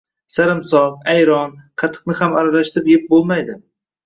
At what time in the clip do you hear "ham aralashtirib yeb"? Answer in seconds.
2.21-3.07